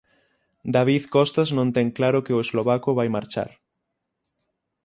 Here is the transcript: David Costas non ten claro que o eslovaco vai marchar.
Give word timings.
David 0.75 1.03
Costas 1.15 1.49
non 1.57 1.67
ten 1.75 1.87
claro 1.97 2.23
que 2.25 2.35
o 2.37 2.41
eslovaco 2.45 2.89
vai 2.99 3.07
marchar. 3.17 3.49